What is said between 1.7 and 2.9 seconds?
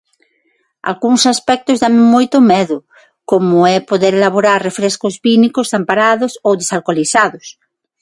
danme moito medo,